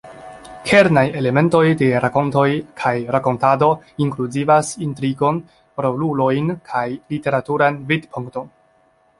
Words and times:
Kernaj 0.67 1.01
elementoj 1.19 1.59
de 1.81 1.89
rakontoj 2.05 2.45
kaj 2.83 2.95
rakontado 3.17 3.69
inkluzivas 4.07 4.71
intrigon, 4.89 5.39
rolulojn, 5.87 6.53
kaj 6.73 6.87
literaturan 7.17 7.79
vidpunkton. 7.93 8.51